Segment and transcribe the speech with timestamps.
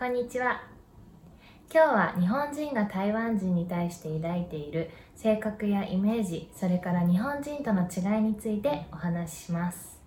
[0.00, 0.62] こんにちは。
[1.70, 10.00] 今日は日本人が台湾人に対して抱いている性格やイメージそれから日本人との違いについてお話しします。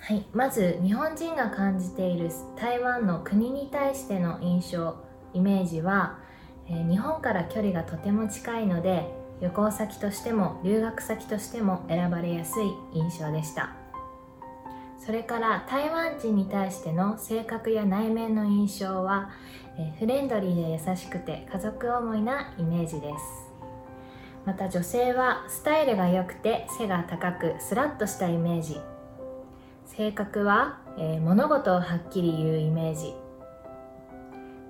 [0.00, 4.96] はい、まず日本人が感じている台湾の国に対しての印象
[5.32, 6.18] イメージは、
[6.68, 12.64] えー、日本から距離がとても近いので旅行先としても留学先としても選ばれやすい
[12.94, 13.70] 印象でした。
[14.98, 19.30] それから台湾人に対しての性格や内面の印象は、
[20.00, 23.46] フレンドリーで優しくて家族思いなイメージです。
[24.44, 28.80] また女性はスタイルが良くて背が高くスラッとしたイメージ。
[29.84, 30.78] 性格は、
[31.22, 33.14] 物事をはっきり言うイメージ。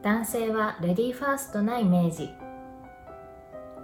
[0.02, 2.28] 男性はレディーファーストなイメージ。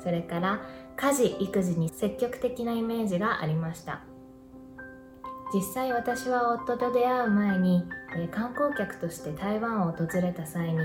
[0.03, 0.61] それから
[0.97, 4.03] 家事育児に積極的なイメージがありました。
[5.55, 7.85] 実際私は夫と出会う前に、
[8.17, 10.79] え、観光客として台湾を訪れた際に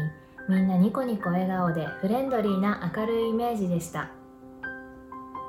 [0.50, 4.12] みんなニコニコ笑顔でフレンドリーな明るいイメージでした。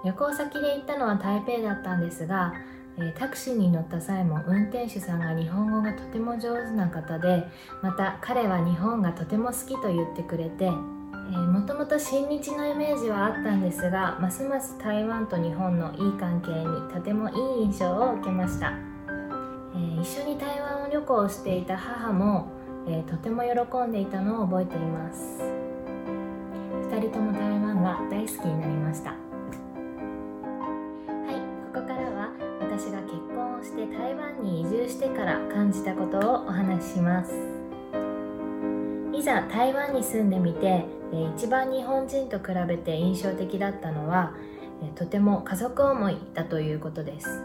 [0.05, 2.53] 旅行先で行ったのは台北だったんですが
[3.01, 7.45] えタクシーに乗った際も運転手さんが日本語がとても上手な方で
[7.83, 10.71] また彼は日本がとても好きと言ってくれて、
[11.31, 18.73] えもともと親日のイメージはあったんですがますます台湾と日本のいい関係にとてもいい印象を受けました、
[19.77, 22.49] え一緒に台湾を旅行していた母も、
[22.89, 23.51] えとても喜
[23.87, 25.43] んでいたのを覚えています。
[26.89, 29.11] 2人とも台湾が大好きになりました。
[29.11, 29.17] は
[31.31, 31.35] い
[31.75, 37.58] ここからは私が結婚をして台湾に移住してから感じたことをお話しします。
[39.29, 40.87] ざ台湾に住んでみて
[41.37, 44.33] 一番日本人と比べて印象的だったのは
[44.95, 47.43] とても家族思いだということです。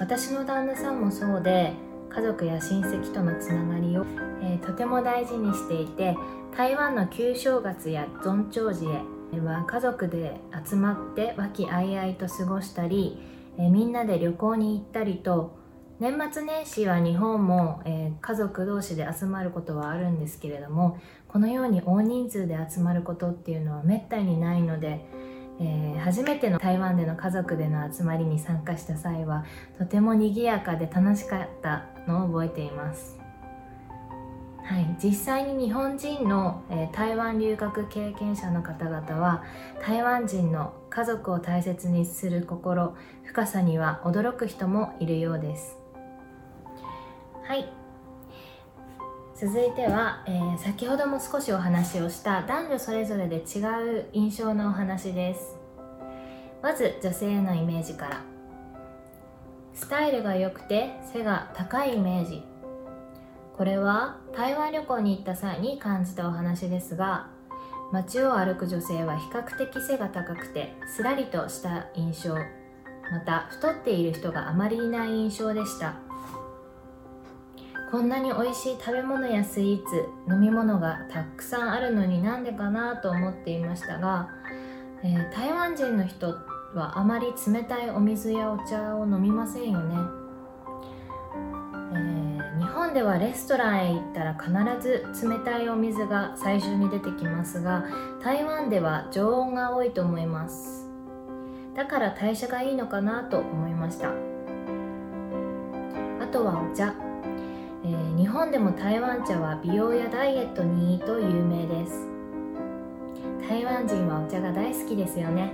[0.00, 1.74] 私の旦那さんもそうで
[2.08, 4.06] 家族や親戚とのつながりを、
[4.42, 6.16] え、とても大事にしていて
[6.56, 8.90] 台湾の旧正月や尊長寺
[9.34, 13.18] へは家族で集まって和気あいあいと過ごしたり、
[13.58, 15.61] え、みんなで旅行に行ったりと
[16.02, 20.98] 年末年始は日本も、えー、家族同士で集まることはあるんですけれども
[21.28, 25.06] このように大人数で集まることっていうのはめったにないので、
[25.60, 29.44] えー、初めての台湾での家族での集まりに参加した際は
[29.78, 33.20] とても賑やかで楽しかったのを覚えています。
[34.64, 39.44] はい、実際に日本人の、えー、台湾留学経験者の方々は
[39.80, 45.81] 台湾人の家族を大切にする心深さには驚く人もいるようです。
[47.44, 47.66] はい。
[49.34, 53.58] 続いては、えー、先ほども少しお話をした男女それぞれで違
[54.00, 55.56] う印象のお話です。
[56.62, 58.20] まず女性のイメージから。
[59.74, 62.42] スタイルが良くて背が高いイメージ。
[63.56, 67.28] これは台湾旅行に行った際に感じたお話ですが
[67.92, 72.34] 街を歩く女性は比較的背が高くてすらりとした印象。
[73.10, 75.96] また太っている人があまりいない印象でした。
[77.92, 84.30] こんなに美味しい食べ物やスイーツ飲み物がたくさんあるのになんでかなと思っていましたが、
[85.04, 86.28] えー、台湾人の人
[86.74, 89.94] はあまり冷たいお水やお茶を飲みませんよね。
[91.94, 94.50] え、日本ではレストランへ行ったら必
[94.80, 97.84] ず冷たいお水が最初に出てきますが
[98.24, 100.88] 台湾では常温が多いと思います。
[101.74, 104.08] だから代謝がいいのかなと思いました。
[104.08, 104.12] あ
[106.28, 106.94] とはお茶、
[107.84, 112.06] えー、日本でも台湾茶は美容やダイエットにいいと有名です。
[113.48, 115.52] 台湾人はお茶が大好きですよね。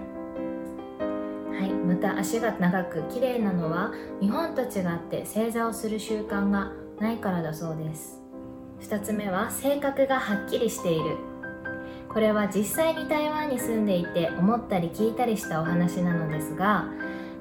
[1.58, 8.20] はい、また足が長く綺麗なのは日本と違って正座をする習慣がないからだそうです。
[8.82, 11.16] 2つ目は性格がはっきりしている。
[12.08, 16.86] これは実際に台湾に住んでいて思ったり聞いたりしたお話なのですが、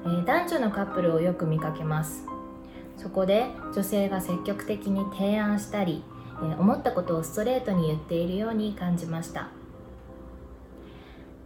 [0.04, 2.26] えー、男女のカップルをよく見かけます。
[2.98, 6.02] そこで女性が積極的に提案したり、
[6.58, 9.48] 思ったことをストレートに言っているように感じました。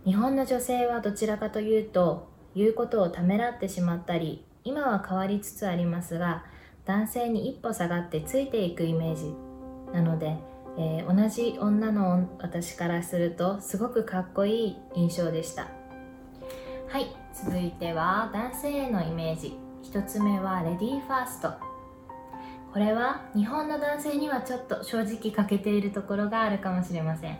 [0.05, 6.45] 日本の女性はどちらかというと言うことをためらってしまったり今は変わりつつありますが
[6.85, 9.33] 男性に一歩下がってついていくイメージ
[9.93, 10.37] なので、
[10.77, 15.69] えー、同じ女の私からするとすごくかっこいい印象でした。
[16.89, 19.72] はい続いては男性へのイメージ。
[19.83, 21.53] 1つ目はレディーファースト。
[22.73, 27.39] これは日本の男性にはちょっと正直欠けているところがあるかもしれません。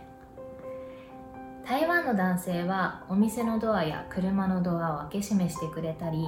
[1.65, 6.27] 台湾の男性はお店のドアや車のドアを開け閉めしてくれたり、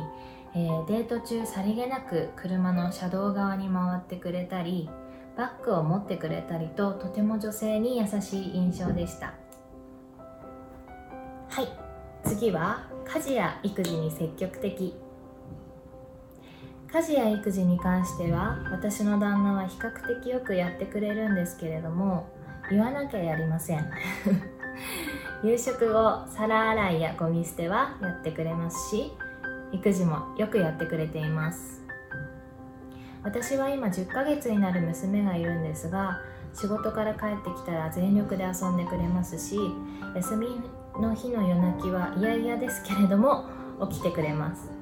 [0.55, 4.89] えー、デート中さりげなく車の車道側に回ってくれたり
[5.35, 9.33] バッグを持ってくれたりととても女性に優しい印象でした。
[11.49, 11.67] はい。
[12.23, 15.04] 次は家事や育児に積極的。
[16.95, 22.25] 家事や育児に関しては私の旦那は比較的よくやってくれるんですけれども
[22.71, 23.85] 言わなきゃやりません。
[25.43, 29.11] 夕食後皿洗いやゴミ捨てはやってくれますし
[29.73, 31.83] 育児もよくやってくれています。
[33.23, 36.21] 私は今10ヶ月になる娘がいるんですが
[36.53, 39.59] 仕事から帰ってきたら全力で遊んでくれますし
[40.15, 40.47] 休み
[40.97, 43.49] の日の夜泣きは嫌々ですけれども
[43.89, 44.74] 起きてくれます。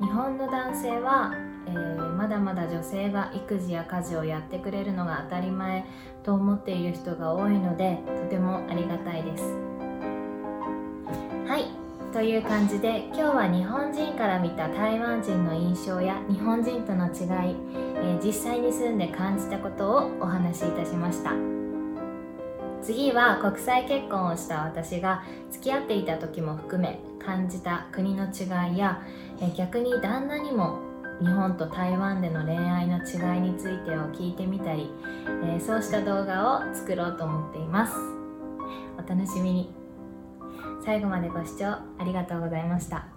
[0.00, 1.32] 日本の男性は、
[1.66, 5.84] えー、まだまだ女性が育児や家事をやってくれるのが当たり前
[6.24, 9.44] と思っている人が多いのでとてもありがたいです。
[11.46, 11.84] はい。
[12.12, 21.53] という感じで今日は日本人から見た台湾人の印象や日本人との違い、えー、実際に住んで感じたことをお話しいたしました。
[22.84, 29.02] 次は国際結婚をした私が付き合っていた時も含め感じた国の違いや、
[29.56, 30.78] 逆に旦那にも
[31.18, 34.90] 日本と台湾での恋愛の違いについてを聞いてみたり、
[35.44, 37.94] え、そうした動画を作ろうと思っています。
[38.98, 39.74] お楽しみに。
[40.84, 43.13] 最後までご視聴ありがとうございました。